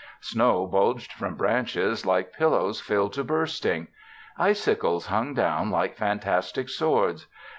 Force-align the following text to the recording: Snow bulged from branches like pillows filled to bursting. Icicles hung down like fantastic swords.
Snow 0.21 0.65
bulged 0.65 1.13
from 1.13 1.35
branches 1.35 2.07
like 2.07 2.33
pillows 2.33 2.81
filled 2.81 3.13
to 3.13 3.23
bursting. 3.23 3.89
Icicles 4.35 5.05
hung 5.05 5.35
down 5.35 5.69
like 5.69 5.93
fantastic 5.95 6.69
swords. 6.69 7.27